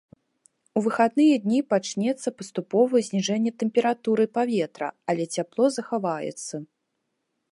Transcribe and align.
У 0.79 0.81
выхадныя 0.85 1.35
дні 1.43 1.59
пачнецца 1.73 2.33
паступовае 2.39 3.01
зніжэнне 3.09 3.51
тэмпературы 3.63 4.25
паветра, 4.37 4.87
але 5.13 5.23
цяпло 5.35 5.65
захаваецца. 5.79 6.55